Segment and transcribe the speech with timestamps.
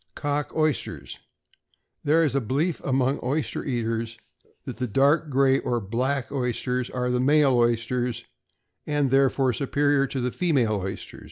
[0.15, 1.19] =Cock Oysters.=
[2.03, 4.17] There is a belief among oyster eaters,
[4.65, 8.25] that the dark gray or black oysters are male oysters,
[8.87, 11.19] and are therefore superior to the female oyster.